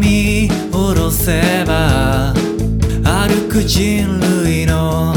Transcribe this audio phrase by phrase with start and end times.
[0.00, 2.32] 見下ろせば
[3.04, 5.14] 歩く人類の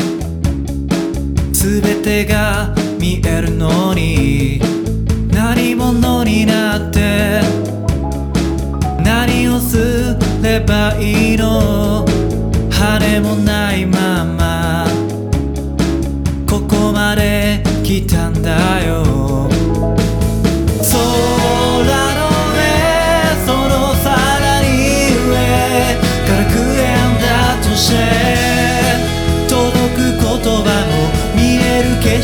[1.54, 4.60] 全てが見えるのに
[5.32, 7.40] 何者になって
[9.06, 12.06] 何をすればいいの
[12.70, 14.86] 羽もないまま
[16.46, 19.33] ここまで来たんだよ。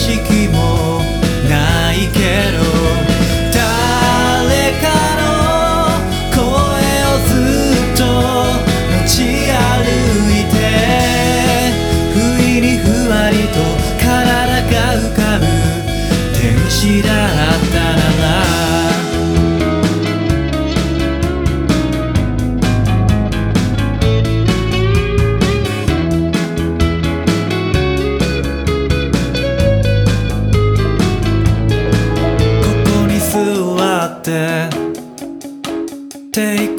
[0.08, 0.48] える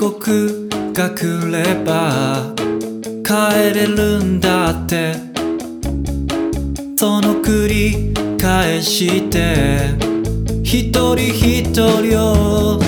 [0.01, 2.55] 帝国が来れば
[3.23, 5.13] 帰れるんだって。
[6.97, 9.95] その繰り返して
[10.63, 12.79] 一人一人を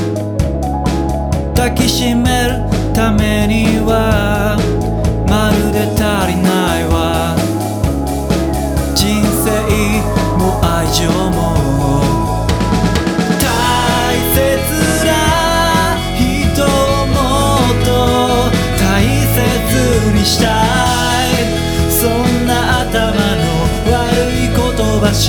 [25.22, 25.28] し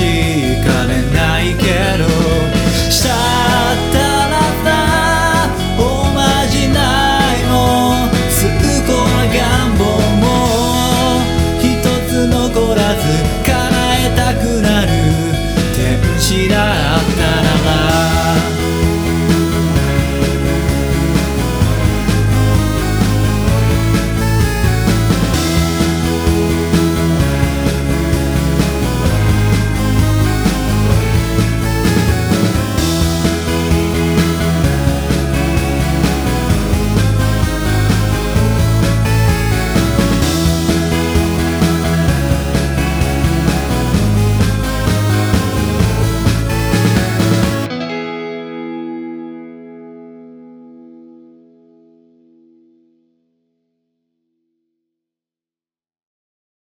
[0.65, 1.61] かねないけ
[2.01, 2.09] ど
[2.89, 3.13] したっ
[3.93, 4.73] たらた
[5.79, 5.83] お
[6.15, 6.17] ま
[6.47, 7.53] じないも
[8.27, 8.41] 崇
[8.87, 9.37] 高な願
[9.77, 9.81] 望
[10.17, 10.25] も
[11.61, 11.61] 一
[12.09, 13.32] つ残らず